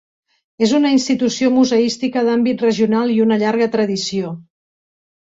[0.67, 4.37] És una institució museística d'àmbit regional i una llarga tradició.